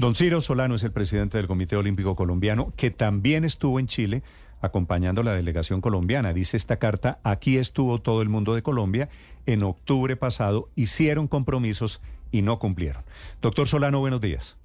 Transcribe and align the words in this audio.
Don 0.00 0.14
Ciro 0.14 0.40
Solano 0.40 0.76
es 0.76 0.82
el 0.82 0.92
presidente 0.92 1.36
del 1.36 1.46
Comité 1.46 1.76
Olímpico 1.76 2.16
Colombiano, 2.16 2.72
que 2.74 2.90
también 2.90 3.44
estuvo 3.44 3.78
en 3.78 3.86
Chile 3.86 4.22
acompañando 4.62 5.22
la 5.22 5.34
delegación 5.34 5.82
colombiana. 5.82 6.32
Dice 6.32 6.56
esta 6.56 6.78
carta, 6.78 7.20
aquí 7.22 7.58
estuvo 7.58 8.00
todo 8.00 8.22
el 8.22 8.30
mundo 8.30 8.54
de 8.54 8.62
Colombia. 8.62 9.10
En 9.44 9.62
octubre 9.62 10.16
pasado 10.16 10.70
hicieron 10.74 11.28
compromisos 11.28 12.00
y 12.32 12.40
no 12.40 12.58
cumplieron. 12.58 13.04
Doctor 13.42 13.68
Solano, 13.68 14.00
buenos 14.00 14.22
días. 14.22 14.56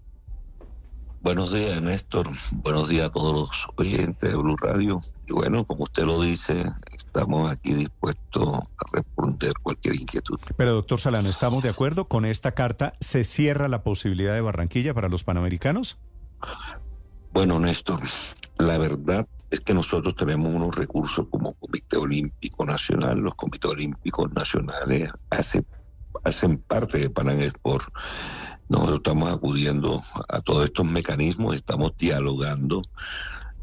Buenos 1.26 1.52
días, 1.52 1.82
Néstor. 1.82 2.30
Buenos 2.52 2.88
días 2.88 3.08
a 3.08 3.12
todos 3.12 3.34
los 3.34 3.68
oyentes 3.78 4.32
de 4.32 4.38
Blue 4.38 4.56
Radio. 4.58 5.02
Y 5.28 5.34
bueno, 5.34 5.66
como 5.66 5.86
usted 5.86 6.04
lo 6.04 6.22
dice, 6.22 6.66
estamos 6.96 7.50
aquí 7.50 7.74
dispuestos 7.74 8.48
a 8.48 8.96
responder 8.96 9.54
cualquier 9.64 9.96
inquietud. 9.96 10.38
Pero, 10.56 10.74
doctor 10.74 11.00
Solano, 11.00 11.28
¿estamos 11.28 11.64
de 11.64 11.70
acuerdo 11.70 12.08
con 12.08 12.26
esta 12.26 12.52
carta? 12.52 12.94
¿Se 13.00 13.24
cierra 13.24 13.68
la 13.70 13.82
posibilidad 13.82 14.36
de 14.36 14.42
Barranquilla 14.42 14.94
para 14.94 15.10
los 15.10 15.24
panamericanos? 15.24 15.98
Bueno, 17.34 17.60
Néstor, 17.60 18.02
la 18.60 18.78
verdad 18.78 19.28
es 19.50 19.62
que 19.62 19.73
nosotros 19.73 20.16
tenemos 20.16 20.54
unos 20.54 20.76
recursos 20.76 21.26
como 21.32 21.56
Comité 21.56 21.98
Olímpico 21.98 22.67
Nacional. 22.67 23.17
Los 23.17 23.34
comités 23.34 23.72
olímpicos 23.72 24.32
nacionales 24.32 25.10
hacen, 25.32 25.66
hacen 26.23 26.60
parte 26.60 27.00
de 27.00 27.10
Panam 27.10 27.39
Sport. 27.39 27.92
Nosotros 28.67 28.97
estamos 28.97 29.31
acudiendo 29.31 30.02
a 30.27 30.41
todos 30.41 30.66
estos 30.66 30.85
mecanismos, 30.85 31.55
estamos 31.55 31.94
dialogando, 31.97 32.81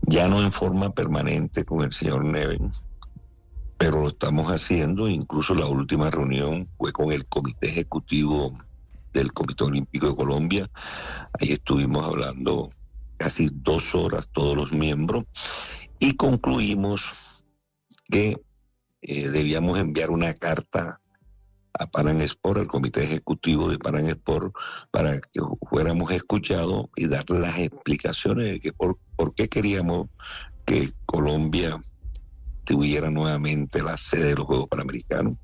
ya 0.02 0.28
no 0.28 0.40
en 0.42 0.52
forma 0.52 0.90
permanente 0.90 1.64
con 1.64 1.84
el 1.84 1.92
señor 1.92 2.24
Neven, 2.24 2.72
pero 3.78 4.00
lo 4.00 4.08
estamos 4.08 4.50
haciendo. 4.52 5.08
Incluso 5.08 5.54
la 5.54 5.66
última 5.66 6.10
reunión 6.10 6.68
fue 6.78 6.92
con 6.92 7.12
el 7.12 7.26
Comité 7.26 7.68
Ejecutivo 7.68 8.56
del 9.12 9.32
Comité 9.32 9.64
Olímpico 9.64 10.08
de 10.08 10.16
Colombia. 10.16 10.70
Ahí 11.38 11.52
estuvimos 11.52 12.06
hablando 12.06 12.70
casi 13.16 13.50
dos 13.52 13.94
horas 13.94 14.28
todos 14.32 14.56
los 14.56 14.72
miembros 14.72 15.24
y 15.98 16.14
concluimos 16.14 17.12
que 18.08 18.40
eh, 19.00 19.28
debíamos 19.28 19.78
enviar 19.78 20.10
una 20.10 20.32
carta 20.34 21.01
a 21.78 21.86
Panam 21.86 22.20
Sport, 22.20 22.60
al 22.60 22.66
comité 22.66 23.04
ejecutivo 23.04 23.70
de 23.70 23.78
Panam 23.78 24.06
Sport, 24.06 24.54
para 24.90 25.20
que 25.20 25.40
fuéramos 25.68 26.10
escuchados 26.10 26.86
y 26.96 27.06
dar 27.06 27.28
las 27.30 27.58
explicaciones 27.58 28.52
de 28.52 28.60
que 28.60 28.72
por, 28.72 28.98
por 29.16 29.34
qué 29.34 29.48
queríamos 29.48 30.08
que 30.64 30.90
Colombia 31.06 31.80
tuviera 32.64 33.10
nuevamente 33.10 33.82
la 33.82 33.96
sede 33.96 34.28
de 34.28 34.34
los 34.36 34.46
Juegos 34.46 34.68
Panamericanos. 34.68 35.34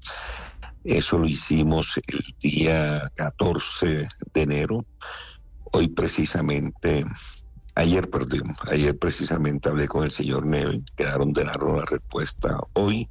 Eso 0.84 1.18
lo 1.18 1.26
hicimos 1.26 2.00
el 2.06 2.20
día 2.40 3.10
14 3.16 4.06
de 4.32 4.42
enero. 4.42 4.86
Hoy 5.72 5.88
precisamente, 5.88 7.04
ayer, 7.78 8.10
perdón, 8.10 8.56
ayer 8.70 8.98
precisamente 8.98 9.68
hablé 9.68 9.86
con 9.86 10.04
el 10.04 10.10
señor 10.10 10.44
Neven, 10.44 10.84
quedaron 10.96 11.32
de 11.32 11.44
dar 11.44 11.62
la 11.62 11.84
respuesta 11.84 12.58
hoy. 12.72 13.08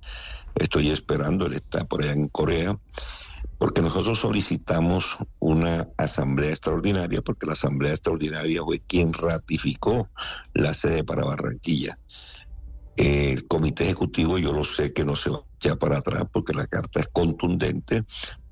Estoy 0.55 0.91
esperando, 0.91 1.45
él 1.45 1.53
está 1.53 1.85
por 1.85 2.03
allá 2.03 2.13
en 2.13 2.27
Corea, 2.27 2.77
porque 3.57 3.81
nosotros 3.81 4.19
solicitamos 4.19 5.17
una 5.39 5.87
asamblea 5.97 6.49
extraordinaria, 6.49 7.21
porque 7.21 7.45
la 7.45 7.53
asamblea 7.53 7.91
extraordinaria 7.91 8.61
fue 8.61 8.81
quien 8.81 9.13
ratificó 9.13 10.09
la 10.53 10.73
sede 10.73 11.03
para 11.03 11.23
Barranquilla. 11.23 11.97
El 12.97 13.47
comité 13.47 13.85
ejecutivo 13.85 14.37
yo 14.37 14.51
lo 14.51 14.65
sé 14.65 14.91
que 14.91 15.05
no 15.05 15.15
se 15.15 15.29
va 15.29 15.43
ya 15.61 15.75
para 15.75 15.99
atrás 15.99 16.23
porque 16.31 16.53
la 16.53 16.67
carta 16.67 16.99
es 16.99 17.07
contundente, 17.07 18.03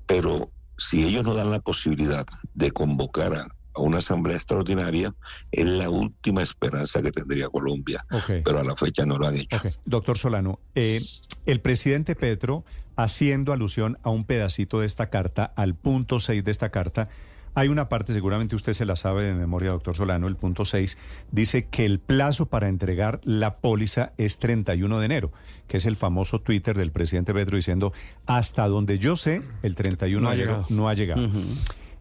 pero 0.06 0.50
si 0.78 1.04
ellos 1.04 1.24
no 1.24 1.34
dan 1.34 1.50
la 1.50 1.60
posibilidad 1.60 2.24
de 2.54 2.70
convocar 2.70 3.34
a, 3.34 3.55
a 3.76 3.80
una 3.80 3.98
asamblea 3.98 4.36
extraordinaria, 4.36 5.14
es 5.52 5.66
la 5.66 5.90
última 5.90 6.42
esperanza 6.42 7.02
que 7.02 7.12
tendría 7.12 7.48
Colombia, 7.48 8.04
pero 8.44 8.58
a 8.58 8.64
la 8.64 8.74
fecha 8.76 9.04
no 9.04 9.18
lo 9.18 9.26
han 9.26 9.36
hecho. 9.36 9.60
Doctor 9.84 10.18
Solano, 10.18 10.58
eh, 10.74 11.00
el 11.44 11.60
presidente 11.60 12.14
Petro, 12.14 12.64
haciendo 12.96 13.52
alusión 13.52 13.98
a 14.02 14.10
un 14.10 14.24
pedacito 14.24 14.80
de 14.80 14.86
esta 14.86 15.10
carta, 15.10 15.52
al 15.56 15.74
punto 15.74 16.18
6 16.18 16.44
de 16.44 16.50
esta 16.50 16.70
carta, 16.70 17.08
hay 17.54 17.68
una 17.68 17.88
parte, 17.88 18.12
seguramente 18.12 18.54
usted 18.54 18.74
se 18.74 18.84
la 18.84 18.96
sabe 18.96 19.24
de 19.24 19.32
memoria, 19.32 19.70
doctor 19.70 19.96
Solano, 19.96 20.28
el 20.28 20.36
punto 20.36 20.66
6, 20.66 20.98
dice 21.32 21.68
que 21.68 21.86
el 21.86 22.00
plazo 22.00 22.46
para 22.46 22.68
entregar 22.68 23.18
la 23.24 23.56
póliza 23.56 24.12
es 24.18 24.38
31 24.38 24.98
de 24.98 25.06
enero, 25.06 25.32
que 25.66 25.78
es 25.78 25.86
el 25.86 25.96
famoso 25.96 26.38
Twitter 26.42 26.76
del 26.76 26.92
presidente 26.92 27.32
Petro 27.32 27.56
diciendo, 27.56 27.94
hasta 28.26 28.68
donde 28.68 28.98
yo 28.98 29.16
sé, 29.16 29.40
el 29.62 29.74
31 29.74 30.20
No 30.20 30.28
ha 30.28 30.34
de 30.34 30.42
enero 30.42 30.52
llegado. 30.58 30.66
no 30.68 30.88
ha 30.90 30.94
llegado. 30.94 31.30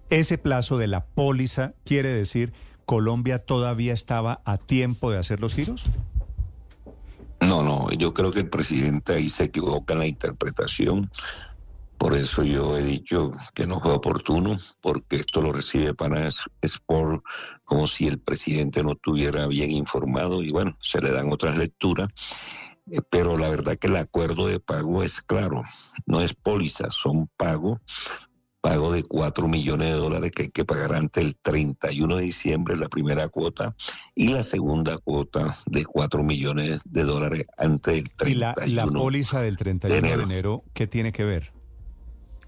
Ese 0.09 0.37
plazo 0.37 0.77
de 0.77 0.87
la 0.87 1.05
póliza 1.05 1.73
quiere 1.83 2.09
decir, 2.09 2.53
¿Colombia 2.85 3.39
todavía 3.39 3.93
estaba 3.93 4.41
a 4.45 4.57
tiempo 4.57 5.11
de 5.11 5.17
hacer 5.17 5.39
los 5.39 5.55
giros? 5.55 5.85
No, 7.41 7.63
no, 7.63 7.91
yo 7.91 8.13
creo 8.13 8.31
que 8.31 8.39
el 8.39 8.49
presidente 8.49 9.13
ahí 9.13 9.29
se 9.29 9.45
equivoca 9.45 9.93
en 9.93 9.99
la 9.99 10.07
interpretación. 10.07 11.11
Por 11.97 12.15
eso 12.15 12.43
yo 12.43 12.77
he 12.77 12.83
dicho 12.83 13.31
que 13.53 13.65
no 13.65 13.79
fue 13.79 13.93
oportuno, 13.93 14.57
porque 14.81 15.15
esto 15.15 15.41
lo 15.41 15.51
recibe 15.51 15.93
para 15.93 16.29
Sport 16.61 17.23
como 17.63 17.87
si 17.87 18.07
el 18.07 18.19
presidente 18.19 18.83
no 18.83 18.91
estuviera 18.93 19.47
bien 19.47 19.71
informado 19.71 20.43
y 20.43 20.49
bueno, 20.49 20.77
se 20.81 21.01
le 21.01 21.11
dan 21.11 21.31
otras 21.31 21.57
lecturas. 21.57 22.09
Eh, 22.91 23.01
Pero 23.09 23.37
la 23.37 23.49
verdad 23.49 23.77
que 23.77 23.87
el 23.87 23.95
acuerdo 23.95 24.47
de 24.47 24.59
pago 24.59 25.01
es 25.01 25.21
claro, 25.21 25.63
no 26.05 26.21
es 26.21 26.35
póliza, 26.35 26.91
son 26.91 27.27
pagos, 27.37 27.79
pago 28.65 28.91
de 28.91 29.03
4 29.03 29.47
millones 29.47 29.89
de 29.89 29.93
dólares 29.93 30.31
que 30.31 30.41
hay 30.43 30.49
que 30.49 30.65
pagar 30.65 30.95
antes 30.95 31.23
del 31.23 31.35
31 31.35 32.15
de 32.15 32.23
diciembre, 32.23 32.75
la 32.75 32.89
primera 32.89 33.29
cuota, 33.29 33.75
y 34.15 34.29
la 34.29 34.41
segunda 34.41 34.97
cuota 34.97 35.59
de 35.67 35.85
4 35.85 36.23
millones 36.23 36.81
de 36.83 37.03
dólares 37.03 37.45
antes 37.59 38.03
del 38.17 38.27
Y 38.27 38.33
la, 38.33 38.53
31 38.53 38.91
la 38.91 38.99
póliza 38.99 39.41
del 39.43 39.57
31 39.57 39.93
de 39.93 39.99
enero. 39.99 40.23
enero, 40.23 40.63
¿qué 40.73 40.87
tiene 40.87 41.11
que 41.11 41.23
ver? 41.23 41.54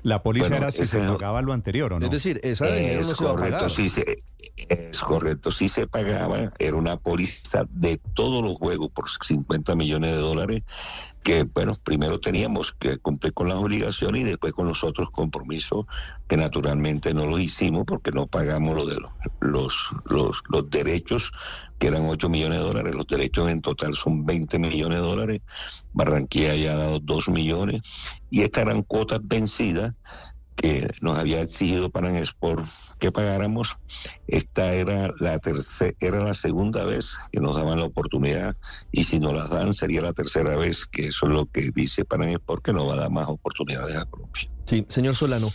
La 0.03 0.21
póliza 0.23 0.47
Bueno, 0.49 0.63
era 0.63 0.71
si 0.71 0.85
se 0.85 0.99
pagaba 0.99 1.41
lo 1.41 1.53
anterior 1.53 1.93
o 1.93 1.99
no. 1.99 2.05
Es 2.05 2.11
decir, 2.11 2.39
esa 2.43 2.65
de 2.65 2.99
Es 2.99 3.07
no 3.07 3.15
se 3.15 3.23
va 3.23 3.29
a 3.31 3.33
correcto, 3.33 3.55
pagar. 3.57 3.69
sí 3.71 3.89
se, 3.89 4.17
es 4.69 4.99
correcto. 4.99 5.51
Sí 5.51 5.69
se 5.69 5.87
pagaba, 5.87 6.53
era 6.59 6.75
una 6.75 6.97
póliza 6.97 7.65
de 7.69 7.99
todos 8.13 8.43
los 8.43 8.57
juegos 8.57 8.89
por 8.91 9.09
50 9.09 9.75
millones 9.75 10.11
de 10.11 10.17
dólares, 10.17 10.63
que 11.23 11.43
bueno, 11.43 11.77
primero 11.83 12.19
teníamos 12.19 12.73
que 12.73 12.97
cumplir 12.99 13.33
con 13.33 13.49
las 13.49 13.57
obligaciones 13.57 14.21
y 14.21 14.25
después 14.25 14.53
con 14.53 14.67
los 14.67 14.83
otros 14.83 15.09
compromisos 15.09 15.85
que 16.27 16.37
naturalmente 16.37 17.13
no 17.13 17.25
los 17.25 17.41
hicimos 17.41 17.83
porque 17.85 18.11
no 18.11 18.27
pagamos 18.27 18.75
lo 18.75 18.85
de 18.85 18.95
los, 18.95 19.11
los, 19.41 19.75
los, 20.05 20.43
los 20.49 20.69
derechos, 20.69 21.33
que 21.79 21.87
eran 21.87 22.05
8 22.07 22.29
millones 22.29 22.59
de 22.59 22.63
dólares. 22.63 22.95
Los 22.95 23.07
derechos 23.07 23.49
en 23.49 23.61
total 23.61 23.93
son 23.93 24.25
20 24.25 24.59
millones 24.59 24.99
de 24.99 25.05
dólares. 25.05 25.41
Barranquilla 25.93 26.55
ya 26.55 26.73
ha 26.73 26.77
dado 26.77 26.99
2 26.99 27.29
millones 27.29 27.81
y 28.29 28.41
estas 28.41 28.65
eran 28.65 28.83
cuotas 28.83 29.19
vencidas 29.23 29.93
que 30.55 30.89
nos 31.01 31.17
había 31.17 31.41
exigido 31.41 31.91
Panam 31.91 32.15
Sport 32.17 32.65
que 32.99 33.11
pagáramos. 33.11 33.77
Esta 34.27 34.73
era 34.73 35.13
la 35.19 35.37
tercera, 35.37 35.95
era 35.99 36.23
la 36.23 36.33
segunda 36.33 36.83
vez 36.83 37.15
que 37.31 37.39
nos 37.39 37.55
daban 37.55 37.79
la 37.79 37.85
oportunidad 37.85 38.57
y 38.91 39.03
si 39.03 39.19
nos 39.19 39.33
las 39.33 39.51
dan 39.51 39.73
sería 39.73 40.01
la 40.01 40.13
tercera 40.13 40.55
vez 40.57 40.87
que 40.87 41.07
eso 41.07 41.27
es 41.27 41.31
lo 41.31 41.45
que 41.45 41.71
dice 41.71 42.05
Panam 42.05 42.29
Sport 42.29 42.65
que 42.65 42.73
no 42.73 42.87
va 42.87 42.95
a 42.95 42.97
dar 42.97 43.11
más 43.11 43.27
oportunidades 43.27 43.95
a 43.95 44.05
Colombia. 44.05 44.49
Sí, 44.65 44.83
señor 44.89 45.15
Solano, 45.15 45.51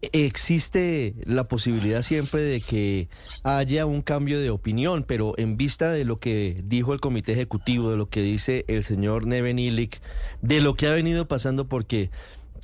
existe 0.00 1.14
la 1.24 1.48
posibilidad 1.48 2.02
siempre 2.02 2.42
de 2.42 2.60
que 2.60 3.08
haya 3.42 3.86
un 3.86 4.02
cambio 4.02 4.40
de 4.40 4.50
opinión, 4.50 5.04
pero 5.06 5.34
en 5.38 5.56
vista 5.56 5.90
de 5.90 6.04
lo 6.04 6.18
que 6.18 6.62
dijo 6.64 6.92
el 6.92 7.00
comité 7.00 7.32
ejecutivo, 7.32 7.90
de 7.90 7.96
lo 7.96 8.08
que 8.08 8.22
dice 8.22 8.64
el 8.68 8.84
señor 8.84 9.26
Neven 9.26 9.58
Illich, 9.58 10.00
de 10.40 10.60
lo 10.60 10.74
que 10.74 10.86
ha 10.86 10.94
venido 10.94 11.26
pasando, 11.26 11.68
porque 11.68 12.10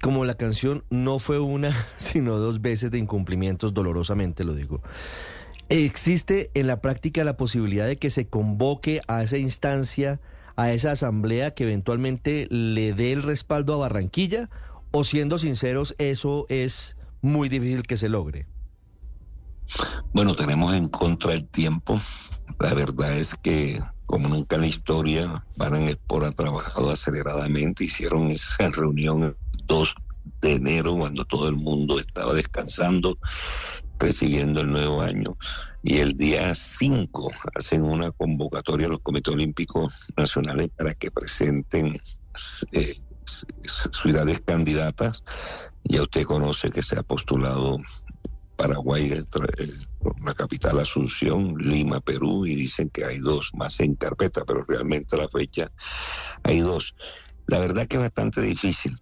como 0.01 0.25
la 0.25 0.35
canción 0.35 0.85
no 0.91 1.19
fue 1.19 1.41
una, 1.41 1.75
sino 1.97 2.39
dos 2.39 2.61
veces 2.61 2.91
de 2.91 2.99
incumplimientos, 2.99 3.75
dolorosamente 3.75 4.45
lo 4.45 4.55
digo. 4.55 4.81
¿Existe 5.69 6.51
en 6.55 6.67
la 6.67 6.81
práctica 6.81 7.25
la 7.25 7.37
posibilidad 7.37 7.87
de 7.87 7.97
que 7.97 8.11
se 8.11 8.27
convoque 8.27 9.01
a 9.09 9.23
esa 9.23 9.39
instancia, 9.39 10.21
a 10.57 10.73
esa 10.73 10.93
asamblea 10.93 11.53
que 11.53 11.65
eventualmente 11.65 12.47
le 12.51 12.93
dé 12.93 13.13
el 13.13 13.23
respaldo 13.23 13.75
a 13.75 13.79
Barranquilla? 13.79 14.51
¿O 14.91 15.03
siendo 15.03 15.39
sinceros, 15.41 15.97
eso 15.99 16.47
es 16.49 16.97
muy 17.25 17.49
difícil 17.49 17.83
que 17.83 17.97
se 17.97 18.09
logre? 18.09 18.47
Bueno, 20.13 20.35
tenemos 20.35 20.75
en 20.75 20.89
contra 20.89 21.33
el 21.33 21.47
tiempo. 21.47 22.01
La 22.61 22.75
verdad 22.75 23.17
es 23.17 23.35
que, 23.35 23.81
como 24.07 24.29
nunca 24.29 24.57
en 24.57 24.63
la 24.63 24.69
historia, 24.69 25.45
Pan 25.57 25.89
Sport 25.89 26.27
ha 26.27 26.33
trabajado 26.33 26.91
aceleradamente. 26.91 27.85
Hicieron 27.85 28.31
esa 28.31 28.69
reunión 28.69 29.25
el 29.25 29.37
2 29.67 29.95
de 30.43 30.53
enero, 30.53 30.97
cuando 30.97 31.25
todo 31.25 31.49
el 31.49 31.57
mundo 31.57 31.99
estaba 31.99 32.35
descansando, 32.35 33.19
recibiendo 33.99 34.61
el 34.61 34.71
nuevo 34.71 35.03
año. 35.03 35.37
Y 35.83 35.99
el 35.99 36.17
día 36.17 36.55
5 36.55 37.31
hacen 37.55 37.83
una 37.83 38.11
convocatoria 38.13 38.87
a 38.87 38.91
los 38.91 39.01
comités 39.01 39.35
olímpicos 39.35 39.95
nacionales 40.17 40.69
para 40.77 40.95
que 40.95 41.11
presenten 41.11 41.99
eh, 42.73 42.95
ciudades 43.93 44.41
candidatas. 44.45 45.23
Ya 45.85 46.03
usted 46.03 46.25
conoce 46.25 46.71
que 46.71 46.83
se 46.83 46.99
ha 46.99 47.03
postulado 47.03 47.81
Paraguay, 48.57 49.13
eh, 49.13 49.25
la 50.25 50.35
capital 50.35 50.79
Asunción, 50.79 51.57
Lima, 51.59 52.01
Perú, 52.01 52.47
y 52.47 52.55
dicen 52.55 52.89
que 52.91 53.05
hay 53.05 53.19
dos 53.19 53.51
más 53.55 53.81
en 53.81 53.95
carpeta, 53.97 54.45
pero 54.47 54.65
realmente 54.67 55.17
a 55.17 55.21
la 55.21 55.29
fecha 55.29 55.71
hay 56.43 56.61
dos. 56.61 56.95
La 57.47 57.59
verdad 57.59 57.87
que 57.87 57.97
es 57.97 58.03
bastante 58.03 58.41
difícil, 58.41 58.97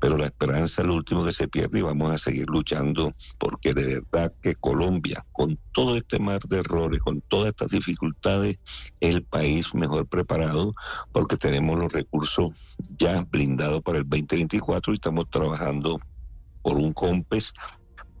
pero 0.00 0.16
la 0.16 0.26
esperanza 0.26 0.82
es 0.82 0.88
lo 0.88 0.94
último 0.94 1.24
que 1.24 1.32
se 1.32 1.48
pierde 1.48 1.78
y 1.78 1.82
vamos 1.82 2.10
a 2.12 2.18
seguir 2.18 2.46
luchando 2.48 3.12
porque 3.38 3.72
de 3.72 3.96
verdad 3.96 4.32
que 4.42 4.54
Colombia, 4.54 5.24
con 5.32 5.58
todo 5.72 5.96
este 5.96 6.18
mar 6.18 6.40
de 6.42 6.58
errores, 6.58 7.00
con 7.00 7.20
todas 7.22 7.48
estas 7.48 7.70
dificultades, 7.70 8.60
es 9.00 9.14
el 9.14 9.24
país 9.24 9.74
mejor 9.74 10.06
preparado 10.06 10.74
porque 11.12 11.36
tenemos 11.36 11.78
los 11.78 11.92
recursos 11.92 12.50
ya 12.96 13.22
blindados 13.22 13.82
para 13.82 13.98
el 13.98 14.08
2024 14.08 14.92
y 14.92 14.96
estamos 14.96 15.30
trabajando 15.30 15.98
por 16.62 16.76
un 16.76 16.92
COMPES 16.92 17.52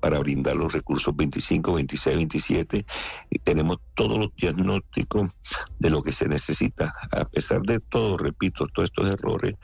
para 0.00 0.18
brindar 0.20 0.56
los 0.56 0.72
recursos 0.72 1.14
25, 1.16 1.72
26, 1.72 2.16
27 2.16 2.86
y 3.30 3.38
tenemos 3.38 3.78
todos 3.94 4.18
los 4.18 4.34
diagnósticos 4.36 5.30
de 5.78 5.90
lo 5.90 6.02
que 6.02 6.12
se 6.12 6.28
necesita. 6.28 6.94
A 7.10 7.24
pesar 7.24 7.62
de 7.62 7.80
todo, 7.80 8.16
repito, 8.16 8.66
todos 8.68 8.90
estos 8.90 9.08
errores, 9.08 9.54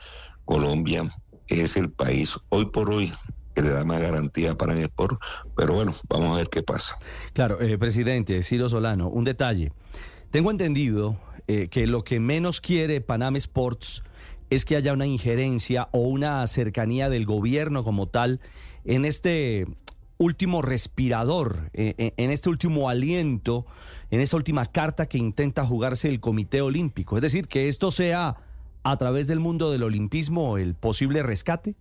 Colombia 0.43 1.03
es 1.47 1.77
el 1.77 1.89
país 1.89 2.37
hoy 2.49 2.65
por 2.65 2.91
hoy 2.91 3.13
que 3.53 3.61
le 3.61 3.69
da 3.69 3.83
más 3.85 4.01
garantía 4.01 4.55
para 4.55 4.73
el 4.73 4.79
sport, 4.79 5.21
pero 5.55 5.75
bueno, 5.75 5.93
vamos 6.09 6.35
a 6.35 6.39
ver 6.39 6.49
qué 6.49 6.63
pasa. 6.63 6.97
Claro, 7.33 7.61
eh, 7.61 7.77
presidente 7.77 8.41
Ciro 8.43 8.67
Solano, 8.69 9.09
un 9.09 9.23
detalle. 9.23 9.71
Tengo 10.31 10.49
entendido 10.49 11.19
eh, 11.47 11.67
que 11.69 11.87
lo 11.87 12.03
que 12.03 12.19
menos 12.19 12.61
quiere 12.61 13.01
Panam 13.01 13.35
Sports 13.35 14.03
es 14.49 14.65
que 14.65 14.75
haya 14.75 14.93
una 14.93 15.05
injerencia 15.05 15.89
o 15.91 15.99
una 15.99 16.45
cercanía 16.47 17.09
del 17.09 17.25
gobierno 17.25 17.83
como 17.83 18.07
tal 18.07 18.39
en 18.85 19.05
este 19.05 19.67
último 20.17 20.61
respirador, 20.61 21.69
eh, 21.73 22.13
en 22.17 22.31
este 22.31 22.49
último 22.49 22.89
aliento, 22.89 23.65
en 24.09 24.21
esta 24.21 24.37
última 24.37 24.65
carta 24.67 25.07
que 25.07 25.17
intenta 25.17 25.65
jugarse 25.65 26.07
el 26.07 26.19
Comité 26.19 26.61
Olímpico? 26.61 27.17
Es 27.17 27.21
decir, 27.21 27.47
que 27.47 27.67
esto 27.67 27.91
sea 27.91 28.37
a 28.83 28.97
través 28.97 29.27
del 29.27 29.39
mundo 29.39 29.71
del 29.71 29.83
olimpismo 29.83 30.57
el 30.57 30.75
posible 30.75 31.23
rescate. 31.23 31.75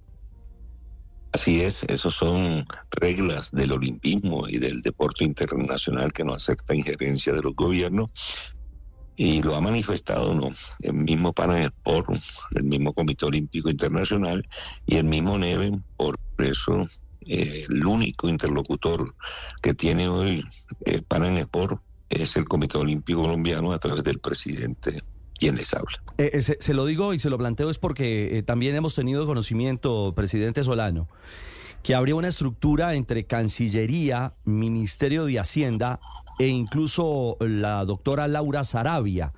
Así 1.33 1.63
es, 1.63 1.83
esas 1.85 2.13
son 2.13 2.67
reglas 2.91 3.51
del 3.53 3.73
olimpismo 3.73 4.49
y 4.49 4.59
del 4.59 4.83
deporte 4.83 5.25
internacional 5.25 6.13
que 6.13 6.25
no 6.25 6.35
acepta 6.35 6.75
injerencia 6.75 7.33
de 7.33 7.41
los 7.41 7.55
gobiernos 7.57 8.11
y 9.17 9.43
lo 9.43 9.55
ha 9.57 9.61
manifestado 9.61 10.35
no 10.35 10.51
el 10.81 10.93
mismo 10.95 11.35
Sport, 11.37 12.11
el 12.55 12.65
mismo 12.65 12.93
Comité 12.93 13.27
Olímpico 13.27 13.71
Internacional 13.71 14.47
y 14.87 14.97
el 14.97 15.05
mismo 15.05 15.39
Neven, 15.39 15.83
por 15.97 16.19
eso 16.39 16.87
eh, 17.23 17.65
el 17.69 17.87
único 17.87 18.29
interlocutor 18.29 19.15
que 19.63 19.75
tiene 19.75 20.09
hoy 20.09 20.45
eh, 20.85 21.03
Pan 21.07 21.25
Sport 21.39 21.81
es 22.11 22.37
el 22.37 22.45
Comité 22.45 22.79
Olímpico 22.79 23.23
Colombiano 23.23 23.73
a 23.73 23.79
través 23.79 24.05
del 24.05 24.19
presidente 24.19 25.03
quien 25.43 25.57
les 25.57 25.75
habla. 25.75 26.03
Eh, 26.19 26.41
se, 26.41 26.75
lo 26.75 26.87
digo 26.87 27.15
y 27.15 27.19
se 27.19 27.31
lo 27.31 27.39
planteo 27.39 27.71
es 27.71 27.79
porque 27.79 28.43
también 28.47 28.77
hemos 28.77 28.95
tenido 28.95 29.27
conocimiento, 29.27 30.13
presidente 30.15 30.65
Solano, 30.65 31.09
que 31.83 31.95
habría 31.95 32.15
una 32.15 32.29
estructura 32.29 32.95
entre 32.95 33.25
Cancillería, 33.25 34.35
Ministerio 34.45 35.25
de 35.25 35.39
Hacienda 35.41 36.01
e 36.39 36.47
incluso 36.47 37.37
la 37.41 37.85
doctora 37.85 38.29
Laura 38.29 38.65
Sarabia. 38.65 39.33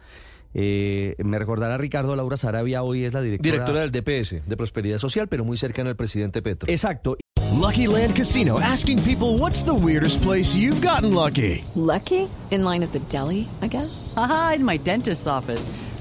me 0.52 1.38
recordará 1.38 1.78
Ricardo 1.78 2.14
Laura 2.16 2.36
Sarabia, 2.36 2.82
hoy 2.82 3.04
es 3.04 3.12
la 3.12 3.22
directora... 3.22 3.52
Directora 3.52 3.80
del 3.86 3.90
DPS, 3.90 4.46
de 4.46 4.56
Prosperidad 4.56 4.98
Social, 4.98 5.28
pero 5.28 5.44
muy 5.44 5.56
cercana 5.56 5.90
al 5.90 5.96
presidente 5.96 6.42
Petro. 6.42 6.70
Exacto. 6.70 7.16
Lucky 7.54 7.86
Land 7.86 8.16
Casino, 8.16 8.58
asking 8.60 9.02
people 9.04 9.38
what's 9.38 9.62
the 9.62 9.72
weirdest 9.72 10.20
place 10.22 10.54
you've 10.56 10.82
gotten 10.82 11.14
lucky. 11.14 11.64
Lucky? 11.74 12.28
In 12.50 12.62
line 12.62 12.82
at 12.82 12.92
the 12.92 12.98
deli, 13.08 13.48
I 13.62 13.68
guess? 13.68 14.12
Aha, 14.16 14.54
in 14.56 14.64
my 14.64 14.76
dentist's 14.76 15.26
office. 15.26 15.70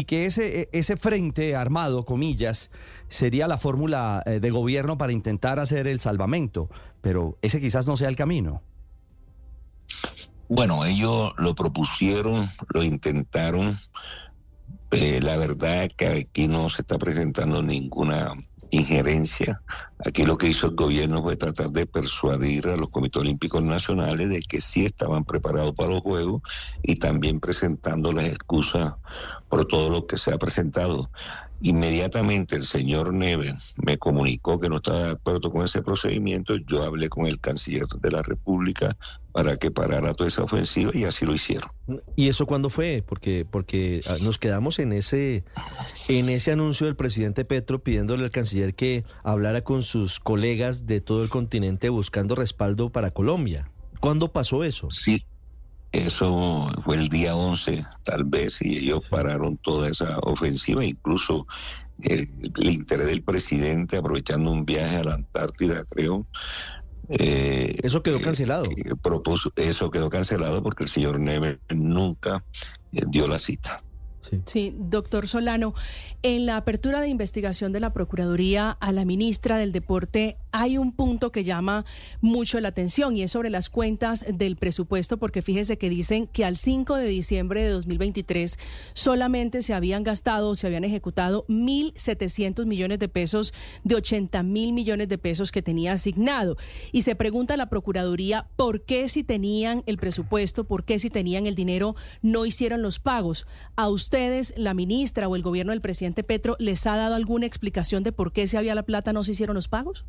Y 0.00 0.04
que 0.04 0.24
ese, 0.24 0.70
ese 0.72 0.96
frente 0.96 1.54
armado, 1.54 2.06
comillas, 2.06 2.70
sería 3.08 3.46
la 3.46 3.58
fórmula 3.58 4.22
eh, 4.24 4.40
de 4.40 4.50
gobierno 4.50 4.96
para 4.96 5.12
intentar 5.12 5.60
hacer 5.60 5.86
el 5.86 6.00
salvamento. 6.00 6.70
Pero 7.02 7.36
ese 7.42 7.60
quizás 7.60 7.86
no 7.86 7.98
sea 7.98 8.08
el 8.08 8.16
camino. 8.16 8.62
Bueno, 10.48 10.86
ellos 10.86 11.32
lo 11.36 11.54
propusieron, 11.54 12.48
lo 12.72 12.82
intentaron. 12.82 13.76
Eh, 14.90 15.20
la 15.20 15.36
verdad 15.36 15.90
que 15.94 16.06
aquí 16.08 16.48
no 16.48 16.70
se 16.70 16.82
está 16.82 16.98
presentando 16.98 17.62
ninguna 17.62 18.32
injerencia. 18.70 19.62
Aquí 20.04 20.24
lo 20.24 20.38
que 20.38 20.48
hizo 20.48 20.66
el 20.68 20.74
gobierno 20.74 21.22
fue 21.22 21.36
tratar 21.36 21.70
de 21.70 21.86
persuadir 21.86 22.68
a 22.68 22.76
los 22.76 22.90
comités 22.90 23.20
olímpicos 23.20 23.62
nacionales 23.62 24.30
de 24.30 24.40
que 24.42 24.60
sí 24.60 24.84
estaban 24.84 25.24
preparados 25.24 25.72
para 25.74 25.90
los 25.90 26.02
Juegos 26.02 26.42
y 26.82 26.96
también 26.96 27.40
presentando 27.40 28.12
las 28.12 28.24
excusas 28.24 28.94
por 29.48 29.66
todo 29.66 29.90
lo 29.90 30.06
que 30.06 30.16
se 30.16 30.32
ha 30.32 30.38
presentado. 30.38 31.10
Inmediatamente 31.62 32.56
el 32.56 32.62
señor 32.62 33.12
Neves 33.12 33.74
me 33.76 33.98
comunicó 33.98 34.58
que 34.58 34.70
no 34.70 34.76
estaba 34.76 34.98
de 34.98 35.10
acuerdo 35.10 35.52
con 35.52 35.64
ese 35.64 35.82
procedimiento. 35.82 36.56
Yo 36.56 36.82
hablé 36.82 37.10
con 37.10 37.26
el 37.26 37.38
canciller 37.38 37.86
de 37.86 38.10
la 38.10 38.22
República 38.22 38.96
para 39.32 39.56
que 39.56 39.70
parara 39.70 40.14
toda 40.14 40.28
esa 40.28 40.42
ofensiva 40.42 40.90
y 40.94 41.04
así 41.04 41.24
lo 41.24 41.34
hicieron. 41.34 41.70
¿Y 42.16 42.28
eso 42.28 42.46
cuándo 42.46 42.70
fue? 42.70 43.04
Porque 43.06 43.46
porque 43.50 44.00
ah, 44.06 44.16
nos 44.22 44.38
quedamos 44.38 44.78
en 44.78 44.92
ese 44.92 45.44
en 46.08 46.28
ese 46.28 46.52
anuncio 46.52 46.86
del 46.86 46.96
presidente 46.96 47.44
Petro 47.44 47.82
pidiéndole 47.82 48.24
al 48.24 48.30
canciller 48.30 48.74
que 48.74 49.04
hablara 49.22 49.62
con 49.62 49.82
sus 49.82 50.20
colegas 50.20 50.86
de 50.86 51.00
todo 51.00 51.22
el 51.22 51.28
continente 51.28 51.88
buscando 51.88 52.34
respaldo 52.34 52.90
para 52.90 53.10
Colombia. 53.10 53.70
¿Cuándo 54.00 54.32
pasó 54.32 54.64
eso? 54.64 54.90
Sí, 54.90 55.24
eso 55.92 56.68
fue 56.84 56.96
el 56.96 57.08
día 57.08 57.34
11, 57.34 57.84
tal 58.04 58.24
vez, 58.24 58.62
y 58.62 58.78
ellos 58.78 59.08
pararon 59.08 59.56
toda 59.56 59.88
esa 59.88 60.18
ofensiva, 60.20 60.84
incluso 60.84 61.46
el, 62.02 62.28
interés 62.58 63.06
del 63.06 63.22
presidente, 63.22 63.96
aprovechando 63.96 64.52
un 64.52 64.64
viaje 64.64 64.98
a 64.98 65.04
la 65.04 65.14
Antártida, 65.14 65.84
creo. 65.90 66.26
Eh, 67.10 67.76
eso 67.82 68.02
quedó 68.02 68.18
eh, 68.18 68.22
cancelado. 68.22 68.64
Eh, 68.64 68.94
propuso, 69.00 69.52
eso 69.56 69.90
quedó 69.90 70.10
cancelado 70.10 70.62
porque 70.62 70.84
el 70.84 70.88
señor 70.88 71.18
Neves 71.18 71.58
nunca 71.68 72.44
dio 72.90 73.26
la 73.26 73.38
cita. 73.38 73.82
Sí. 74.46 74.72
doctor 74.78 75.26
Solano, 75.26 75.74
en 76.22 76.46
la 76.46 76.56
apertura 76.56 77.00
de 77.00 77.08
investigación 77.08 77.72
de 77.72 77.80
la 77.80 77.92
Procuraduría 77.92 78.70
a 78.70 78.92
la 78.92 79.04
ministra 79.04 79.58
del 79.58 79.72
Deporte 79.72 80.36
hay 80.52 80.78
un 80.78 80.92
punto 80.92 81.32
que 81.32 81.44
llama 81.44 81.84
mucho 82.20 82.60
la 82.60 82.68
atención 82.68 83.16
y 83.16 83.22
es 83.22 83.32
sobre 83.32 83.50
las 83.50 83.70
cuentas 83.70 84.24
del 84.28 84.56
presupuesto, 84.56 85.16
porque 85.18 85.42
fíjese 85.42 85.78
que 85.78 85.90
dicen 85.90 86.26
que 86.26 86.44
al 86.44 86.56
5 86.56 86.96
de 86.96 87.06
diciembre 87.06 87.62
de 87.62 87.70
2023 87.70 88.58
solamente 88.92 89.62
se 89.62 89.74
habían 89.74 90.02
gastado, 90.02 90.54
se 90.54 90.66
habían 90.66 90.84
ejecutado 90.84 91.44
1.700 91.48 92.66
millones 92.66 92.98
de 92.98 93.08
pesos 93.08 93.52
de 93.84 93.94
80 93.94 94.42
mil 94.42 94.72
millones 94.72 95.08
de 95.08 95.18
pesos 95.18 95.52
que 95.52 95.62
tenía 95.62 95.92
asignado. 95.92 96.56
Y 96.92 97.02
se 97.02 97.14
pregunta 97.14 97.54
a 97.54 97.56
la 97.56 97.68
Procuraduría 97.68 98.46
por 98.56 98.82
qué 98.82 99.08
si 99.08 99.24
tenían 99.24 99.82
el 99.86 99.98
presupuesto, 99.98 100.64
por 100.64 100.84
qué 100.84 100.98
si 100.98 101.10
tenían 101.10 101.46
el 101.46 101.54
dinero, 101.54 101.94
no 102.22 102.46
hicieron 102.46 102.82
los 102.82 102.98
pagos. 102.98 103.46
A 103.76 103.88
ustedes, 103.88 104.52
la 104.56 104.74
ministra 104.74 105.28
o 105.28 105.36
el 105.36 105.42
gobierno 105.42 105.72
del 105.72 105.80
presidente 105.80 106.24
Petro, 106.24 106.56
¿les 106.58 106.86
ha 106.86 106.96
dado 106.96 107.14
alguna 107.14 107.46
explicación 107.46 108.02
de 108.02 108.12
por 108.12 108.32
qué 108.32 108.46
si 108.46 108.56
había 108.56 108.74
la 108.74 108.82
plata 108.82 109.12
no 109.12 109.24
se 109.24 109.32
hicieron 109.32 109.54
los 109.54 109.68
pagos? 109.68 110.04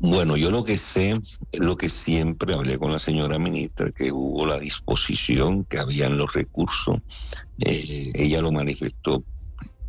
Bueno, 0.00 0.36
yo 0.36 0.52
lo 0.52 0.62
que 0.62 0.76
sé, 0.76 1.18
lo 1.54 1.76
que 1.76 1.88
siempre 1.88 2.54
hablé 2.54 2.78
con 2.78 2.92
la 2.92 3.00
señora 3.00 3.36
ministra, 3.38 3.90
que 3.90 4.12
hubo 4.12 4.46
la 4.46 4.60
disposición, 4.60 5.64
que 5.64 5.80
habían 5.80 6.16
los 6.16 6.32
recursos, 6.32 6.98
eh, 7.58 8.12
ella 8.14 8.40
lo 8.40 8.52
manifestó 8.52 9.24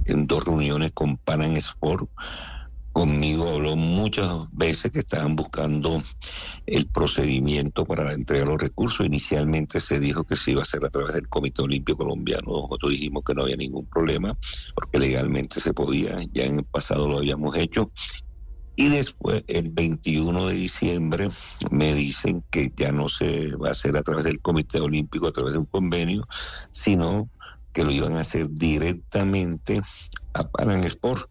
en 0.05 0.25
dos 0.25 0.45
reuniones 0.45 0.93
con 0.93 1.17
Panam 1.17 1.55
Sport. 1.57 2.09
Conmigo 2.91 3.49
habló 3.49 3.75
muchas 3.75 4.51
veces 4.51 4.91
que 4.91 4.99
estaban 4.99 5.35
buscando 5.35 6.01
el 6.65 6.87
procedimiento 6.87 7.85
para 7.85 8.03
la 8.03 8.13
entrega 8.13 8.45
de 8.45 8.49
los 8.49 8.61
recursos. 8.61 9.05
Inicialmente 9.05 9.79
se 9.79 9.99
dijo 9.99 10.23
que 10.23 10.35
se 10.35 10.51
iba 10.51 10.61
a 10.61 10.63
hacer 10.63 10.83
a 10.83 10.89
través 10.89 11.13
del 11.13 11.29
Comité 11.29 11.61
Olímpico 11.61 11.99
Colombiano. 11.99 12.47
Nosotros 12.47 12.91
dijimos 12.91 13.23
que 13.23 13.35
no 13.35 13.43
había 13.43 13.57
ningún 13.57 13.85
problema 13.85 14.35
porque 14.73 14.97
legalmente 14.97 15.61
se 15.61 15.71
podía. 15.71 16.17
Ya 16.33 16.45
en 16.45 16.57
el 16.59 16.65
pasado 16.65 17.07
lo 17.07 17.19
habíamos 17.19 17.55
hecho 17.55 17.91
y 18.79 18.87
después, 18.87 19.43
el 19.47 19.71
21 19.71 20.47
de 20.47 20.55
diciembre, 20.55 21.29
me 21.69 21.93
dicen 21.93 22.45
que 22.49 22.71
ya 22.77 22.93
no 22.93 23.09
se 23.09 23.53
va 23.57 23.67
a 23.67 23.71
hacer 23.71 23.97
a 23.97 24.03
través 24.03 24.23
del 24.23 24.39
Comité 24.39 24.79
Olímpico, 24.79 25.27
a 25.27 25.33
través 25.33 25.51
de 25.51 25.59
un 25.59 25.65
convenio, 25.65 26.25
sino 26.71 27.29
que 27.73 27.83
lo 27.83 27.91
iban 27.91 28.13
a 28.13 28.21
hacer 28.21 28.49
directamente 28.49 29.81
a 30.33 30.43
Panam 30.47 30.81
Sport. 30.85 31.29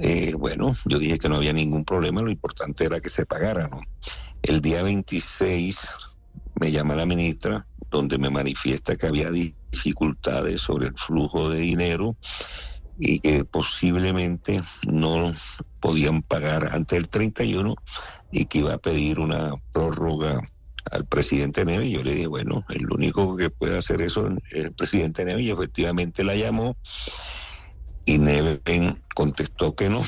Eh, 0.00 0.34
bueno, 0.36 0.74
yo 0.86 0.98
dije 0.98 1.18
que 1.18 1.28
no 1.28 1.36
había 1.36 1.52
ningún 1.52 1.84
problema, 1.84 2.20
lo 2.20 2.32
importante 2.32 2.84
era 2.84 2.98
que 2.98 3.10
se 3.10 3.26
pagara. 3.26 3.70
El 4.42 4.60
día 4.60 4.82
26 4.82 5.78
me 6.60 6.72
llama 6.72 6.96
la 6.96 7.06
ministra, 7.06 7.64
donde 7.92 8.18
me 8.18 8.28
manifiesta 8.28 8.96
que 8.96 9.06
había 9.06 9.30
dificultades 9.30 10.62
sobre 10.62 10.88
el 10.88 10.94
flujo 10.96 11.48
de 11.48 11.60
dinero 11.60 12.16
y 13.00 13.18
que 13.20 13.44
posiblemente 13.44 14.62
no 14.86 15.32
podían 15.80 16.20
pagar 16.20 16.68
antes 16.72 16.98
del 16.98 17.08
31 17.08 17.74
y 18.30 18.44
que 18.44 18.58
iba 18.58 18.74
a 18.74 18.78
pedir 18.78 19.18
una 19.18 19.54
prórroga 19.72 20.40
al 20.90 21.06
presidente 21.06 21.64
Neve. 21.64 21.86
Y 21.86 21.92
yo 21.92 22.02
le 22.02 22.12
dije, 22.12 22.26
bueno, 22.26 22.64
el 22.68 22.92
único 22.92 23.36
que 23.36 23.48
puede 23.48 23.78
hacer 23.78 24.02
eso 24.02 24.28
es 24.50 24.66
el 24.66 24.72
presidente 24.72 25.24
Neve 25.24 25.42
y 25.42 25.50
efectivamente 25.50 26.22
la 26.22 26.36
llamó 26.36 26.76
y 28.04 28.18
Neve 28.18 28.60
contestó 29.14 29.74
que 29.74 29.88
no. 29.88 30.02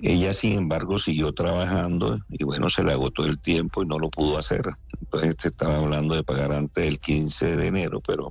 Ella, 0.00 0.34
sin 0.34 0.58
embargo, 0.58 0.98
siguió 0.98 1.32
trabajando 1.32 2.18
y 2.28 2.44
bueno, 2.44 2.68
se 2.68 2.84
le 2.84 2.92
agotó 2.92 3.24
el 3.24 3.38
tiempo 3.38 3.82
y 3.82 3.86
no 3.86 3.98
lo 3.98 4.10
pudo 4.10 4.36
hacer. 4.36 4.62
Entonces 5.00 5.36
se 5.38 5.48
estaba 5.48 5.78
hablando 5.78 6.14
de 6.14 6.24
pagar 6.24 6.52
antes 6.52 6.84
del 6.84 6.98
15 6.98 7.56
de 7.56 7.66
enero, 7.68 8.02
pero 8.06 8.30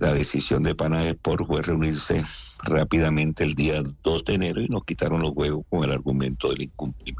la 0.00 0.12
decisión 0.12 0.64
de 0.64 0.74
Panamá 0.74 1.04
Sport 1.04 1.46
fue 1.46 1.62
reunirse 1.62 2.24
rápidamente 2.64 3.44
el 3.44 3.54
día 3.54 3.82
2 4.02 4.24
de 4.24 4.34
enero 4.34 4.60
y 4.60 4.68
nos 4.68 4.84
quitaron 4.84 5.22
los 5.22 5.32
huevos 5.34 5.64
con 5.68 5.84
el 5.84 5.92
argumento 5.92 6.48
del, 6.48 6.70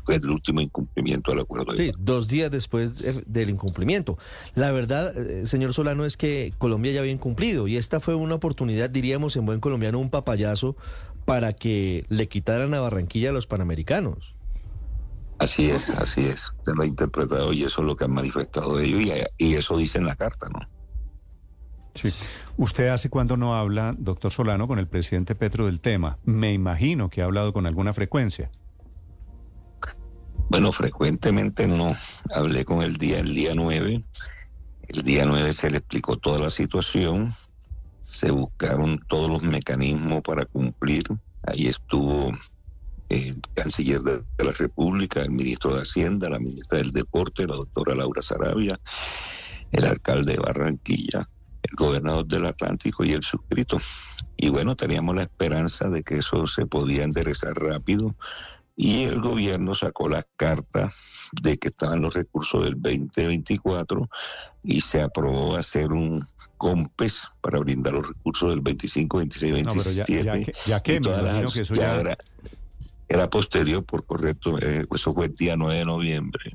del 0.07 0.30
último 0.30 0.61
incumplimiento 0.61 1.30
del 1.30 1.40
acuerdo. 1.40 1.76
Sí, 1.76 1.92
dos 1.99 2.28
días 2.28 2.50
después 2.50 3.02
del 3.26 3.50
incumplimiento. 3.50 4.18
La 4.54 4.73
verdad, 4.73 5.16
eh, 5.16 5.47
señor 5.47 5.75
Solano, 5.75 6.04
es 6.04 6.16
que 6.16 6.52
Colombia 6.59 6.92
ya 6.92 7.00
había 7.00 7.12
incumplido 7.12 7.68
y 7.68 7.76
esta 7.76 8.00
fue 8.00 8.14
una 8.14 8.35
oportunidad, 8.35 8.90
diríamos 8.90 9.37
en 9.37 9.47
buen 9.47 9.61
colombiano, 9.61 9.99
un 9.99 10.11
papayazo 10.11 10.76
para 11.25 11.52
que 11.52 12.04
le 12.09 12.28
quitaran 12.28 12.73
a 12.75 12.80
Barranquilla 12.80 13.30
a 13.30 13.33
los 13.33 13.47
panamericanos. 13.47 14.35
Así 15.38 15.71
es, 15.71 15.90
así 15.90 16.23
es. 16.23 16.52
Se 16.64 16.75
lo 16.75 16.83
ha 16.83 16.87
interpretado 16.87 17.52
y 17.52 17.62
eso 17.62 17.83
es 17.83 17.87
lo 17.87 17.97
que 17.97 18.04
han 18.04 18.12
manifestado 18.12 18.80
ellos 18.80 19.02
y, 19.02 19.45
y 19.45 19.54
eso 19.54 19.76
dice 19.76 19.99
en 19.99 20.07
la 20.07 20.16
carta, 20.16 20.49
¿no? 20.49 20.61
Sí. 21.98 22.12
¿Usted 22.56 22.88
hace 22.88 23.10
cuándo 23.10 23.36
no 23.36 23.56
habla, 23.56 23.92
doctor 23.98 24.30
Solano, 24.30 24.68
con 24.68 24.78
el 24.78 24.86
presidente 24.86 25.34
Petro 25.34 25.66
del 25.66 25.80
tema? 25.80 26.18
Me 26.24 26.52
imagino 26.52 27.10
que 27.10 27.22
ha 27.22 27.24
hablado 27.24 27.52
con 27.52 27.66
alguna 27.66 27.92
frecuencia. 27.92 28.50
Bueno, 30.48 30.70
frecuentemente 30.70 31.66
no. 31.66 31.96
Hablé 32.32 32.64
con 32.64 32.82
él 32.82 32.96
día, 32.96 33.18
el 33.18 33.34
día 33.34 33.52
9. 33.54 34.04
El 34.88 35.02
día 35.02 35.24
9 35.26 35.52
se 35.52 35.70
le 35.70 35.78
explicó 35.78 36.16
toda 36.16 36.38
la 36.38 36.50
situación. 36.50 37.34
Se 38.00 38.30
buscaron 38.30 39.00
todos 39.08 39.28
los 39.28 39.42
mecanismos 39.42 40.22
para 40.22 40.44
cumplir. 40.44 41.04
Ahí 41.48 41.66
estuvo 41.66 42.32
el 43.08 43.40
canciller 43.54 44.00
de, 44.02 44.22
de 44.38 44.44
la 44.44 44.52
República, 44.52 45.20
el 45.20 45.32
ministro 45.32 45.74
de 45.74 45.82
Hacienda, 45.82 46.30
la 46.30 46.38
ministra 46.38 46.78
del 46.78 46.92
Deporte, 46.92 47.46
la 47.46 47.56
doctora 47.56 47.96
Laura 47.96 48.22
Sarabia, 48.22 48.78
el 49.72 49.84
alcalde 49.84 50.34
de 50.34 50.38
Barranquilla 50.38 51.28
el 51.68 51.76
gobernador 51.76 52.26
del 52.26 52.46
Atlántico 52.46 53.04
y 53.04 53.12
el 53.12 53.22
suscrito. 53.22 53.78
Y 54.37 54.48
bueno, 54.50 54.76
teníamos 54.76 55.16
la 55.16 55.22
esperanza 55.22 55.88
de 55.88 56.02
que 56.02 56.18
eso 56.18 56.46
se 56.46 56.66
podía 56.66 57.04
enderezar 57.04 57.54
rápido 57.54 58.14
y 58.76 59.02
el 59.04 59.20
gobierno 59.20 59.75
sacó 59.75 60.08
la 60.08 60.22
carta 60.37 60.92
de 61.42 61.58
que 61.58 61.68
estaban 61.68 62.00
los 62.00 62.14
recursos 62.14 62.64
del 62.64 62.80
2024 62.80 64.08
y 64.62 64.80
se 64.80 65.02
aprobó 65.02 65.56
hacer 65.56 65.92
un 65.92 66.26
COMPES 66.56 67.28
para 67.40 67.58
brindar 67.58 67.94
los 67.94 68.08
recursos 68.08 68.50
del 68.50 68.60
25, 68.60 69.18
26, 69.18 69.52
27. 69.52 70.52
ya, 70.66 70.80
que, 70.80 71.00
que 71.00 71.60
eso 71.60 71.75
ya, 71.75 71.96
era, 71.96 72.16
era, 73.08 73.28
posterior, 73.28 73.84
por 73.84 74.06
correcto, 74.06 74.58
eh, 74.58 74.87
eso 74.94 75.12
fue 75.12 75.26
el 75.26 75.34
día 75.34 75.56
9 75.56 75.78
de 75.78 75.84
noviembre. 75.84 76.52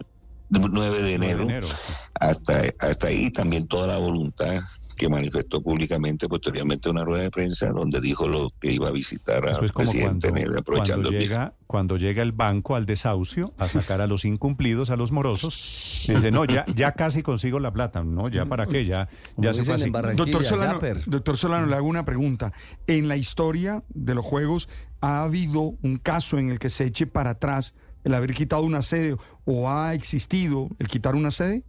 9 0.49 1.03
de 1.03 1.13
enero, 1.15 1.67
hasta, 2.13 2.63
hasta 2.79 3.07
ahí 3.07 3.31
también 3.31 3.67
toda 3.67 3.87
la 3.87 3.97
voluntad 3.97 4.61
que 5.03 5.09
manifestó 5.09 5.61
públicamente 5.61 6.29
posteriormente 6.29 6.89
una 6.89 7.03
rueda 7.03 7.23
de 7.23 7.31
prensa 7.31 7.69
donde 7.71 7.99
dijo 7.99 8.25
lo 8.25 8.51
que 8.57 8.71
iba 8.71 8.87
a 8.87 8.91
visitar 8.91 9.45
al 9.45 9.69
presidente 9.69 10.29
cuando, 10.29 10.59
aprovechando 10.59 11.09
cuando 11.09 11.19
llega, 11.19 11.53
cuando 11.67 11.97
llega 11.97 12.23
el 12.23 12.31
banco 12.31 12.77
al 12.77 12.85
desahucio 12.85 13.53
a 13.57 13.67
sacar 13.67 13.99
a 13.99 14.07
los 14.07 14.23
incumplidos, 14.23 14.91
a 14.91 14.95
los 14.95 15.11
morosos, 15.11 16.05
dice, 16.07 16.31
no, 16.31 16.45
ya, 16.45 16.65
ya 16.73 16.93
casi 16.93 17.21
consigo 17.21 17.59
la 17.59 17.73
plata, 17.73 18.01
¿no? 18.01 18.29
¿Ya 18.29 18.45
para 18.45 18.65
qué? 18.65 18.85
Ya, 18.85 19.09
ya 19.35 19.51
se 19.51 19.65
fue 19.65 19.75
así. 19.75 19.89
Doctor 20.15 20.45
Solano, 20.45 20.79
doctor 21.05 21.37
Solano, 21.37 21.67
le 21.67 21.75
hago 21.75 21.87
una 21.87 22.05
pregunta. 22.05 22.53
En 22.87 23.09
la 23.09 23.17
historia 23.17 23.83
de 23.89 24.15
los 24.15 24.25
Juegos, 24.25 24.69
¿ha 25.01 25.23
habido 25.23 25.75
un 25.81 25.97
caso 25.97 26.37
en 26.37 26.49
el 26.49 26.59
que 26.59 26.69
se 26.69 26.85
eche 26.85 27.07
para 27.07 27.31
atrás 27.31 27.75
el 28.05 28.13
haber 28.13 28.33
quitado 28.33 28.63
una 28.63 28.83
sede 28.83 29.17
o 29.43 29.69
ha 29.69 29.93
existido 29.93 30.69
el 30.79 30.87
quitar 30.87 31.15
una 31.15 31.29
sede? 31.29 31.65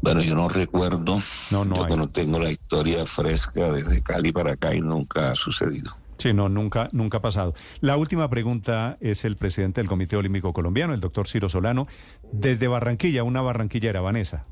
Bueno, 0.00 0.22
yo 0.22 0.34
no 0.34 0.48
recuerdo. 0.48 1.20
No, 1.50 1.64
no. 1.64 1.88
Yo 1.88 1.96
no 1.96 2.08
tengo 2.08 2.38
la 2.38 2.50
historia 2.50 3.04
fresca 3.06 3.72
desde 3.72 4.02
Cali 4.02 4.32
para 4.32 4.52
acá 4.52 4.74
y 4.74 4.80
nunca 4.80 5.32
ha 5.32 5.34
sucedido. 5.34 5.96
Sí, 6.18 6.32
no, 6.32 6.48
nunca, 6.48 6.88
nunca 6.92 7.18
ha 7.18 7.22
pasado. 7.22 7.54
La 7.80 7.96
última 7.96 8.28
pregunta 8.28 8.96
es 9.00 9.24
el 9.24 9.36
presidente 9.36 9.80
del 9.80 9.88
Comité 9.88 10.16
Olímpico 10.16 10.52
Colombiano, 10.52 10.92
el 10.92 11.00
doctor 11.00 11.28
Ciro 11.28 11.48
Solano. 11.48 11.86
Desde 12.32 12.66
Barranquilla, 12.66 13.22
una 13.22 13.40
barranquillera, 13.40 14.00
Vanessa. 14.00 14.44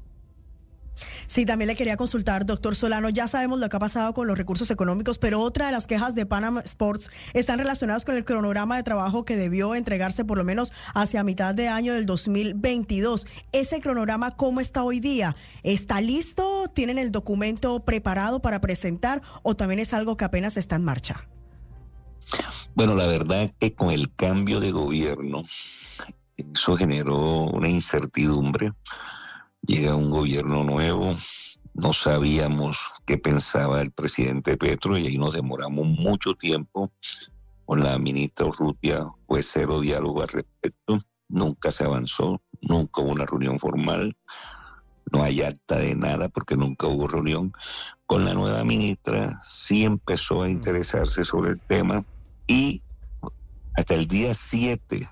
Sí, 1.26 1.44
también 1.44 1.68
le 1.68 1.76
quería 1.76 1.96
consultar, 1.96 2.46
doctor 2.46 2.76
Solano. 2.76 3.08
Ya 3.08 3.28
sabemos 3.28 3.58
lo 3.58 3.68
que 3.68 3.76
ha 3.76 3.80
pasado 3.80 4.14
con 4.14 4.26
los 4.26 4.38
recursos 4.38 4.70
económicos, 4.70 5.18
pero 5.18 5.40
otra 5.40 5.66
de 5.66 5.72
las 5.72 5.86
quejas 5.86 6.14
de 6.14 6.26
Panama 6.26 6.60
Sports 6.60 7.10
están 7.34 7.58
relacionadas 7.58 8.04
con 8.04 8.16
el 8.16 8.24
cronograma 8.24 8.76
de 8.76 8.82
trabajo 8.82 9.24
que 9.24 9.36
debió 9.36 9.74
entregarse 9.74 10.24
por 10.24 10.38
lo 10.38 10.44
menos 10.44 10.72
hacia 10.94 11.24
mitad 11.24 11.54
de 11.54 11.68
año 11.68 11.94
del 11.94 12.06
2022. 12.06 13.26
Ese 13.52 13.80
cronograma, 13.80 14.36
¿cómo 14.36 14.60
está 14.60 14.82
hoy 14.82 15.00
día? 15.00 15.36
¿Está 15.62 16.00
listo? 16.00 16.66
¿Tienen 16.72 16.98
el 16.98 17.10
documento 17.10 17.80
preparado 17.84 18.40
para 18.40 18.60
presentar 18.60 19.22
o 19.42 19.56
también 19.56 19.80
es 19.80 19.92
algo 19.92 20.16
que 20.16 20.24
apenas 20.24 20.56
está 20.56 20.76
en 20.76 20.84
marcha? 20.84 21.28
Bueno, 22.74 22.94
la 22.94 23.06
verdad 23.06 23.52
que 23.58 23.74
con 23.74 23.90
el 23.90 24.14
cambio 24.14 24.60
de 24.60 24.70
gobierno, 24.70 25.44
eso 26.36 26.76
generó 26.76 27.44
una 27.44 27.68
incertidumbre 27.68 28.72
llega 29.66 29.94
un 29.94 30.10
gobierno 30.10 30.64
nuevo, 30.64 31.16
no 31.74 31.92
sabíamos 31.92 32.92
qué 33.04 33.18
pensaba 33.18 33.82
el 33.82 33.90
presidente 33.90 34.56
Petro 34.56 34.96
y 34.96 35.06
ahí 35.06 35.18
nos 35.18 35.34
demoramos 35.34 35.86
mucho 35.86 36.34
tiempo. 36.34 36.92
Con 37.64 37.80
la 37.80 37.98
ministra 37.98 38.46
Urrutia 38.46 39.06
fue 39.26 39.42
cero 39.42 39.80
diálogo 39.80 40.22
al 40.22 40.28
respecto, 40.28 41.02
nunca 41.28 41.72
se 41.72 41.84
avanzó, 41.84 42.40
nunca 42.62 43.02
hubo 43.02 43.10
una 43.10 43.26
reunión 43.26 43.58
formal, 43.58 44.16
no 45.10 45.22
hay 45.22 45.42
acta 45.42 45.76
de 45.78 45.96
nada 45.96 46.28
porque 46.28 46.56
nunca 46.56 46.86
hubo 46.86 47.08
reunión. 47.08 47.52
Con 48.06 48.24
la 48.24 48.34
nueva 48.34 48.62
ministra 48.62 49.40
sí 49.42 49.84
empezó 49.84 50.42
a 50.42 50.48
interesarse 50.48 51.24
sobre 51.24 51.52
el 51.52 51.60
tema 51.60 52.04
y 52.46 52.82
hasta 53.74 53.94
el 53.94 54.06
día 54.06 54.32
7 54.32 55.08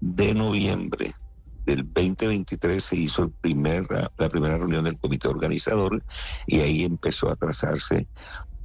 de 0.00 0.34
noviembre 0.34 1.14
del 1.64 1.84
2023 1.92 2.82
se 2.82 2.96
hizo 2.96 3.30
primer, 3.40 3.86
la 3.90 4.28
primera 4.28 4.58
reunión 4.58 4.84
del 4.84 4.98
comité 4.98 5.28
organizador 5.28 6.02
y 6.46 6.60
ahí 6.60 6.84
empezó 6.84 7.30
a 7.30 7.36
trazarse 7.36 8.06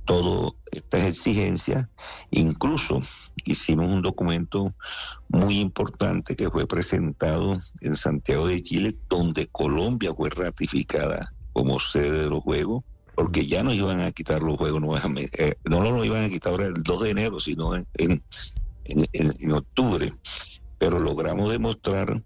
todas 0.08 0.54
estas 0.72 1.04
exigencias. 1.04 1.88
Incluso 2.32 3.01
hicimos 3.46 3.92
un 3.92 4.01
documento 4.01 4.74
muy 5.30 5.60
importante 5.60 6.36
que 6.36 6.50
fue 6.50 6.66
presentado 6.66 7.62
en 7.82 7.96
Santiago 7.96 8.48
de 8.48 8.63
Chile, 8.63 8.96
donde 9.10 9.48
Colombia 9.48 10.13
fue 10.13 10.32
ratificada 10.32 11.34
como 11.54 11.80
sede 11.80 12.24
de 12.24 12.30
los 12.30 12.42
Juegos, 12.42 12.84
porque 13.16 13.46
ya 13.46 13.63
no 13.63 13.74
iban 13.74 14.00
a 14.00 14.12
quitar 14.12 14.42
los 14.42 14.58
Juegos 14.58 14.82
nuevamente, 14.82 15.50
eh, 15.50 15.56
no 15.66 15.84
lo 15.84 16.04
iban 16.04 16.24
a 16.24 16.30
quitar 16.30 16.54
ahora 16.54 16.66
el 16.68 16.82
2 16.84 17.04
de 17.04 17.10
enero, 17.10 17.39
sino 17.39 17.75
en, 17.75 17.86
en 18.86 19.51
octubre. 19.51 20.12
Pero 20.80 21.00
logramos 21.00 21.51
demostrar 21.51 22.22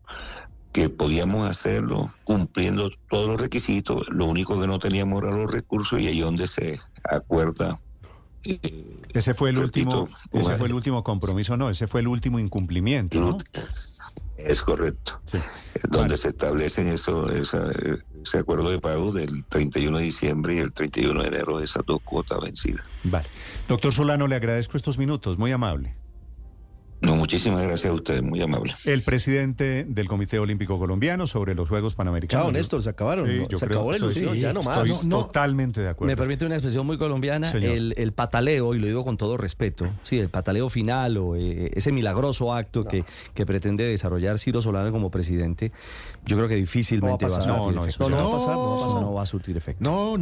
que 0.71 0.89
podíamos 0.89 1.49
hacerlo 1.49 2.11
cumpliendo 2.23 2.89
todos 3.09 3.27
los 3.27 3.41
requisitos, 3.41 4.07
lo 4.09 4.25
único 4.25 4.59
que 4.59 4.67
no 4.67 4.79
teníamos 4.79 5.23
era 5.23 5.35
los 5.35 5.51
recursos 5.51 5.99
y 5.99 6.07
ahí 6.07 6.19
donde 6.21 6.47
se 6.47 6.79
acuerda 7.03 7.79
eh, 8.43 8.97
Ese 9.13 9.33
fue 9.33 9.49
el 9.51 9.59
último, 9.59 10.09
ese 10.31 10.55
fue 10.57 10.67
el 10.67 10.73
último 10.73 11.03
compromiso, 11.03 11.57
no, 11.57 11.69
ese 11.69 11.87
fue 11.87 12.01
el 12.01 12.07
último 12.07 12.39
incumplimiento, 12.39 13.19
¿no? 13.19 13.37
Es 14.37 14.61
correcto. 14.63 15.21
Sí. 15.31 15.37
Donde 15.83 15.99
Vale. 15.99 16.17
se 16.17 16.29
establecen 16.29 16.87
eso, 16.87 17.29
esa- 17.29 17.69
ese 18.23 18.39
acuerdo 18.39 18.71
de 18.71 18.79
pago 18.79 19.11
del 19.11 19.45
31 19.45 19.99
de 19.99 20.03
diciembre 20.05 20.55
y 20.55 20.57
el 20.57 20.71
31 20.73 21.21
de 21.21 21.27
enero 21.27 21.59
de 21.59 21.65
esas 21.65 21.83
dos 21.85 21.99
cuotas 22.03 22.39
vencidas. 22.41 22.83
Vale. 23.03 23.27
Doctor 23.67 23.93
Solano, 23.93 24.25
le 24.27 24.35
agradezco 24.35 24.77
estos 24.77 24.97
minutos, 24.97 25.37
muy 25.37 25.51
amable. 25.51 25.93
No, 27.01 27.15
muchísimas 27.15 27.61
gracias 27.63 27.89
a 27.91 27.93
ustedes, 27.95 28.21
muy 28.21 28.41
amable. 28.41 28.73
El 28.85 29.01
presidente 29.01 29.85
del 29.87 30.07
Comité 30.07 30.37
Olímpico 30.37 30.77
Colombiano 30.77 31.25
sobre 31.25 31.55
los 31.55 31.67
Juegos 31.67 31.95
Panamericanos. 31.95 32.45
Chao, 32.45 32.51
Néstor, 32.51 32.83
se 32.83 32.89
acabaron. 32.89 33.27
Sí, 33.27 33.39
¿no? 33.39 33.47
yo 33.47 33.57
se 33.57 33.65
creo- 33.65 33.79
acabó 33.79 33.91
la 33.91 33.97
estoy- 33.97 34.11
ilusión, 34.11 34.37
ya 34.37 34.53
no 34.53 34.61
más. 34.61 34.87
Estoy 34.87 35.09
totalmente 35.09 35.81
de 35.81 35.89
acuerdo. 35.89 36.11
Me 36.11 36.15
permite 36.15 36.45
una 36.45 36.55
expresión 36.55 36.85
muy 36.85 36.99
colombiana, 36.99 37.49
el, 37.51 37.95
el 37.97 38.13
pataleo, 38.13 38.75
y 38.75 38.79
lo 38.79 38.85
digo 38.85 39.03
con 39.03 39.17
todo 39.17 39.35
respeto, 39.37 39.87
sí, 40.03 40.19
el 40.19 40.29
pataleo 40.29 40.69
final 40.69 41.17
o 41.17 41.35
eh, 41.35 41.71
ese 41.73 41.91
milagroso 41.91 42.53
acto 42.53 42.85
que, 42.85 43.03
que 43.33 43.45
pretende 43.47 43.83
desarrollar 43.83 44.37
Ciro 44.37 44.61
Solano 44.61 44.91
como 44.91 45.09
presidente, 45.09 45.71
yo 46.25 46.37
creo 46.37 46.47
que 46.47 46.55
difícilmente 46.55 47.25
No 47.25 47.31
va 47.31 47.37
va 47.39 47.43
a, 47.43 47.45
a 47.45 47.47
pasar. 47.47 47.55
surtir 47.55 47.75
No, 47.75 47.81
no, 47.81 47.87
efecto. 47.87 48.09
no, 48.09 48.15
va 48.17 48.23
a 48.23 48.31
pasar, 48.31 48.53
no 48.55 48.69
va 48.69 48.75
a 48.75 48.79
pasar, 48.85 48.95
No. 48.95 49.01
no 49.01 49.13
va 49.13 49.21
a 49.23 49.25
surtir 49.25 49.57
efecto. 49.57 49.83
No, 49.83 50.21